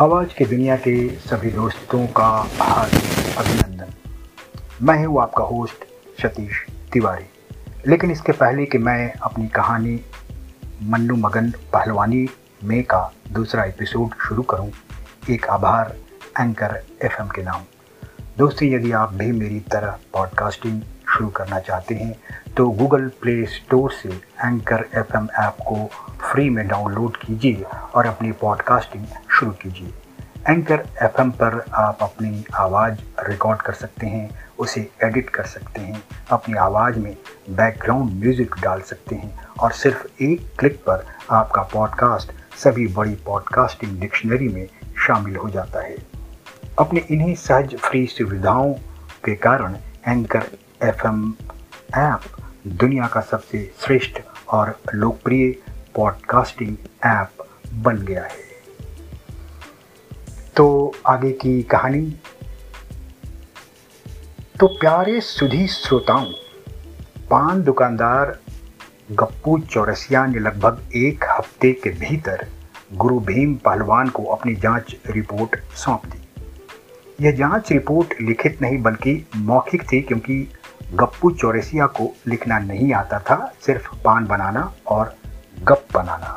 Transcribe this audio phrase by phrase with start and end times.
[0.00, 2.26] आवाज़ की दुनिया के सभी दोस्तों का
[2.60, 3.92] हार्दिक अभिनंदन।
[4.82, 5.84] मैं हूँ आपका होस्ट
[6.22, 7.24] सतीश तिवारी।
[7.86, 10.00] लेकिन इसके पहले कि मैं अपनी कहानी
[10.82, 12.28] मन्नू मगन पहलवानी
[12.64, 14.70] में का दूसरा एपिसोड शुरू करूँ,
[15.30, 15.96] एक आभार
[16.40, 17.62] एंकर एफएम के नाम।
[18.38, 20.80] दोस्तों यदि आप भी मेरी तरह पॉडकास्टिंग
[21.12, 22.14] शुरू करना चाहते हैं
[22.56, 24.08] तो गूगल प्ले स्टोर से
[24.44, 25.90] एंकर एफएम ऐप को
[26.32, 29.04] फ्री में डाउनलोड कीजिए और अपनी पॉडकास्टिंग
[29.36, 29.92] शुरू कीजिए।
[30.48, 36.02] एंकर एफएम पर आप अपनी आवाज़ रिकॉर्ड कर सकते हैं, उसे एडिट कर सकते हैं,
[36.30, 37.16] अपनी आवाज़ में
[37.50, 44.00] बैकग्राउंड म्यूज़िक डाल सकते हैं और सिर्फ़ एक क्लिक पर आपका पॉडकास्ट सभी बड़ी पॉडकास्टिंग
[44.00, 44.66] डिक्शनरी में
[45.06, 45.96] शामिल हो जाता है।
[46.78, 48.72] अपने इन्हीं सहज फ्री सुविधाओं
[49.24, 49.76] के कारण
[50.08, 50.46] एंकर
[50.82, 51.34] एफएम
[51.94, 52.20] ऐप
[52.66, 55.50] दुनिया का सबसे श्रेष्ठ और लोकप्रिय
[55.94, 58.45] पॉडकास्टिंग ऐप बन गया है।
[60.56, 62.16] तो आगे की कहानी।
[64.60, 66.24] तो प्यारे सुधी श्रोताओं,
[67.30, 68.38] पान दुकानदार
[69.12, 72.46] गप्पू चौरसिया ने लगभग एक हफ़्ते के भीतर
[72.94, 76.22] गुरु भीम पहलवान को अपनी जाँच रिपोर्ट सौंप दी।
[77.20, 80.52] यह जाँच रिपोर्ट लिखित नहीं, बल्कि मौखिक थी, क्योंकि
[80.94, 85.14] गप्पू चौरसिया को लिखना नहीं आता था, सिर्फ़ पान बनाना और
[85.62, 86.35] गप बनाना।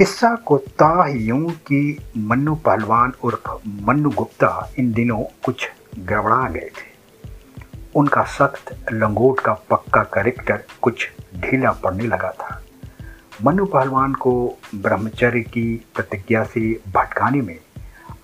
[0.00, 6.70] किस्सा को ता यूँ कि मन्नू पहलवान उर्फ़ मन्नू गुप्ता इन दिनों कुछ गड़बड़ा गए
[6.76, 7.28] थे।
[7.94, 12.62] उनका सख्त लंगोट का पक्का करेक्टर कुछ ढीला पड़ने लगा था।
[13.44, 17.58] मन्नू पहलवान को ब्रह्मचर्य की प्रतिज्ञा से भटकाने में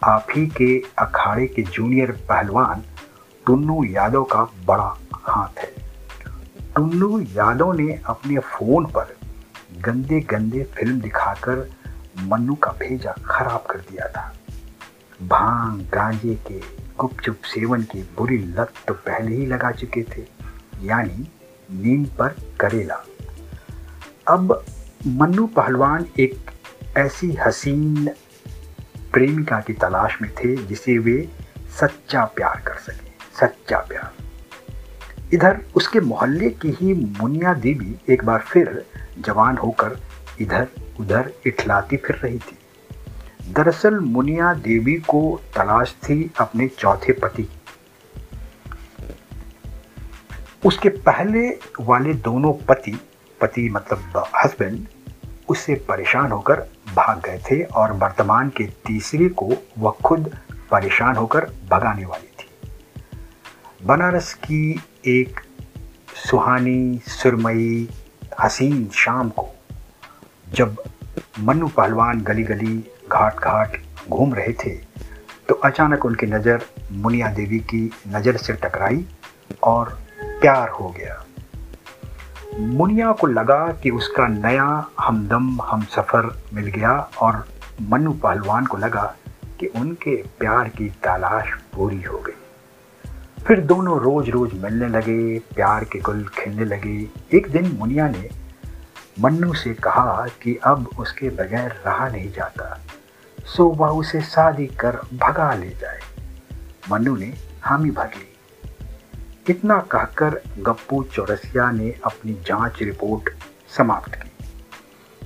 [0.05, 2.83] आप ही के अखाड़े के जूनियर पहलवान
[3.47, 5.73] टुन्नू यादव का बड़ा हाथ है।
[6.77, 9.16] टुन्नू यादव ने अपने फ़ोन पर
[9.87, 11.69] गंदे गंदे फ़िल्म दिखाकर
[12.23, 14.33] मन्नू का भेजा खराब कर दिया था।
[15.23, 16.61] भाँग, गांजे के,
[16.99, 20.25] गुपचुप सेवन की बुरी लत तो पहले ही लगा चुके थे,
[20.83, 21.27] यानी
[21.75, 23.03] नीम पर करेला।
[24.27, 24.65] अब
[25.07, 26.51] मन्नू पहलवान एक
[26.97, 28.09] ऐसी हसीन
[29.13, 31.19] प्रेमिका की तलाश में थे जिसे वे
[31.81, 33.11] सच्चा प्यार कर सके,
[33.41, 34.26] सच्चा प्यार।
[35.35, 38.85] इधर उसके मोहल्ले की ही मुनिया देवी एक बार फिर
[39.19, 39.99] जवान होकर
[40.41, 40.67] इधर
[41.01, 42.59] उधर इठलाती फिर रही थी।
[43.53, 47.49] दरअसल मुनिया देवी को तलाश थी अपने चौथे पति।
[50.65, 51.49] उसके पहले
[51.81, 52.99] वाले दोनों पति
[53.41, 54.87] पति मतलब हस्बैंड
[55.49, 56.61] उससे परेशान होकर
[56.95, 60.31] भाग गए थे और वर्तमान के तीसरे को वह खुद
[60.71, 62.26] परेशान होकर भगाने वाली
[63.87, 65.41] बनारस की एक
[66.19, 67.89] सुहानी, सुरमई,
[68.41, 69.47] हसीन शाम को,
[70.55, 70.77] जब
[71.41, 72.77] मन्नू पहलवान गली गली
[73.09, 73.77] घाट घाट
[74.09, 74.71] घूम रहे थे
[75.49, 79.05] तो अचानक उनकी नज़र मुनिया देवी की नज़र से टकराई
[79.65, 81.23] और प्यार हो गया।
[82.59, 84.67] मुनिया को लगा कि उसका नया
[85.01, 87.45] हमदम हम सफ़र मिल गया और
[87.83, 89.05] मन्नू पहलवान को लगा
[89.61, 92.45] कि उनके प्यार की तलाश पूरी हो गई।
[93.47, 98.31] फिर दोनों रोज रोज मिलने लगे, प्यार के गुल खिलने लगे। एक दिन मुनिया ने
[99.21, 102.81] मन्नू से कहा कि अब उसके बगैर रहा नहीं जाता।
[103.45, 106.01] सो वह उसे शादी कर भगा ले जाए।
[106.91, 108.35] मन्नू ने हामी भर ली।
[109.49, 113.31] इतना कहकर गप्पू चौरसिया ने अपनी जाँच रिपोर्ट
[113.77, 114.31] समाप्त की।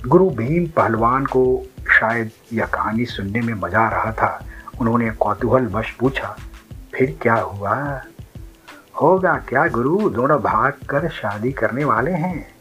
[0.07, 1.63] गुरु भीम पहलवान को
[1.99, 4.45] शायद यह कहानी सुनने में मज़ा आ रहा था।
[4.81, 6.37] उन्होंने कौतूहल वश पूछा
[7.01, 8.01] फिर क्या हुआ?
[9.01, 10.09] होगा क्या गुरु?
[10.09, 12.55] दोनों भाग कर शादी करने वाले हैं।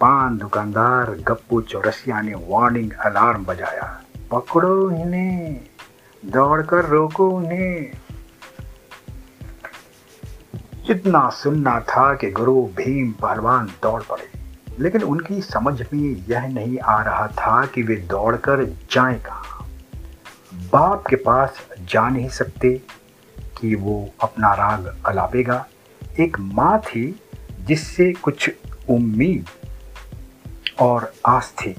[0.00, 5.60] पान दुकानदार, गप्पू चौरसिया ने वार्निंग अलार्म बजाया। पकड़ो इन्हें।
[6.24, 7.92] दौड़कर रोको उन्हें।
[10.90, 14.30] इतना सुनना था कि गुरु भीम पहलवान दौड़ पड़े।
[14.78, 19.64] लेकिन उनकी समझ में यह नहीं आ रहा था कि वे दौड़कर जाए कहा।
[20.54, 22.82] बाप के पास जा नहीं सकते।
[23.60, 25.66] कि वो अपना राग अलापेगा।
[26.20, 27.20] एक माँ थी
[27.60, 28.50] जिससे कुछ
[28.90, 29.46] उम्मीद
[30.80, 31.76] और आस थी।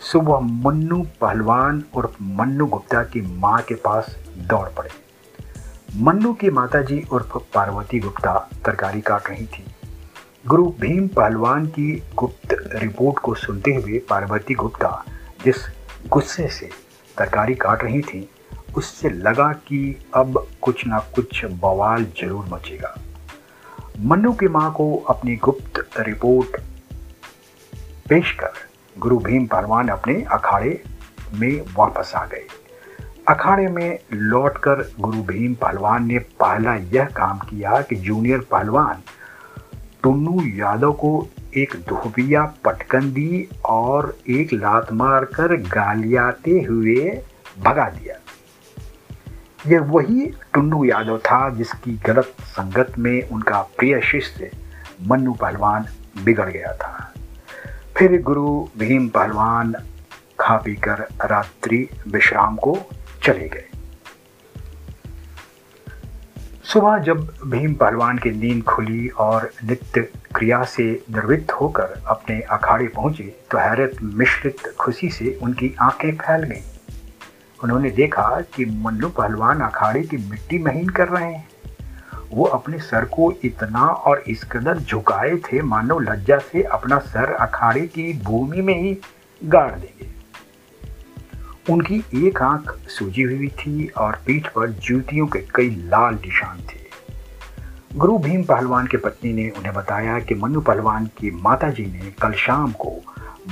[0.00, 4.90] सुबह मन्नू पहलवान और मन्नू गुप्ता की माँ के पास दौड़ पड़े।
[5.96, 9.64] मन्नू की माताजी उर्फ़ पार्वती गुप्ता तरकारी काट रही थी।
[10.46, 15.04] गुरु भीम पहलवान की गुप्त रिपोर्ट को सुनते हुए पार्वती गुप्ता
[15.44, 15.56] जिस
[16.08, 16.70] गुस्से से
[17.18, 18.30] तरकारी काट रही थी
[18.76, 19.78] उससे लगा कि
[20.14, 22.94] अब कुछ ना कुछ बवाल ज़रूर मचेगा।
[24.00, 26.60] मन्नू की माँ को अपनी गुप्त रिपोर्ट
[28.08, 28.52] पेश कर
[28.96, 30.82] गुरु भीम पहलवान अपने अखाड़े
[31.34, 32.46] में वापस आ गए।
[33.28, 39.02] अखाड़े में लौटकर गुरु भीम पहलवान ने पहला यह काम किया कि जूनियर पहलवान
[40.02, 41.12] टुन्नू यादव को
[41.56, 47.22] एक धोबिया पटकन दी और एक लात मारकर गालियाते हुए
[47.58, 48.18] भगा दिया।
[49.66, 54.50] यह वही टुन्नू यादव था जिसकी गलत संगत में उनका प्रिय शिष्य
[55.02, 55.86] मन्नू पहलवान
[56.24, 57.12] बिगड़ गया था।
[57.96, 59.74] फिर गुरु भीम पहलवान
[60.40, 62.76] खा पी कर रात्रि विश्राम को
[63.22, 63.64] चले गए।
[66.64, 70.00] सुबह जब भीम पहलवान की नींद खुली और नित्य
[70.34, 76.42] क्रिया से निर्वृत्त होकर अपने अखाड़े पहुँचे तो हैरत मिश्रित खुशी से उनकी आँखें फैल
[76.42, 76.73] गईं।
[77.64, 81.48] उन्होंने देखा कि मन्नू पहलवान अखाड़े की मिट्टी महीन कर रहे हैं।
[82.32, 87.32] वो अपने सर को इतना और इस कदर झुकाए थे, मानो लज्जा से अपना सर
[87.32, 88.98] अखाड़े की भूमि में ही
[89.44, 90.08] गाड़ देंगे।
[91.72, 96.84] उनकी एक आँख सूजी हुई थी और पीठ पर जूतियों के कई लाल निशान थे।
[97.96, 102.10] गुरु भीम पहलवान के पत्नी ने उन्हें बताया कि मन्नू पहलवान की माता जी ने
[102.22, 103.00] कल शाम को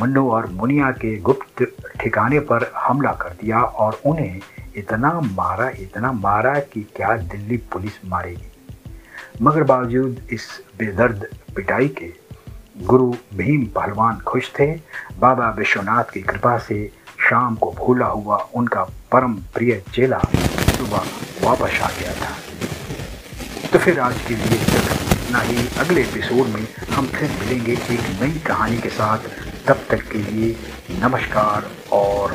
[0.00, 1.62] मन्नू और मुनिया के गुप्त
[2.00, 4.40] ठिकाने पर हमला कर दिया और उन्हें
[4.76, 8.48] इतना मारा इतना मारा कि क्या दिल्ली पुलिस मारेगी।
[9.42, 10.46] मगर बावजूद इस
[10.78, 12.12] बेदर्द पिटाई के
[12.86, 14.66] गुरु भीम पहलवान खुश थे।
[15.18, 16.90] बाबा विश्वनाथ की कृपा से
[17.28, 20.18] शाम को भूला हुआ उनका परम प्रिय चेला
[20.76, 21.02] सुबह
[21.42, 22.34] वापस आ गया था।
[23.72, 28.38] तो फिर आज के लिए इतना ही। अगले एपिसोड में हम फिर मिलेंगे एक नई
[28.38, 30.56] कहानी के साथ। तब तक के लिए
[31.02, 32.32] नमस्कार और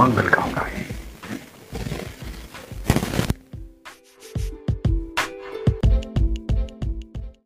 [0.00, 0.87] मंगल कामनाएँ।